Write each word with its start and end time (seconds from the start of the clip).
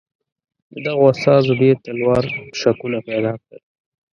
د 0.71 0.73
دغو 0.85 1.05
استازو 1.13 1.51
ډېر 1.61 1.75
تلوار 1.85 2.23
شکونه 2.59 2.99
پیدا 3.09 3.33
کړل. 3.41 3.61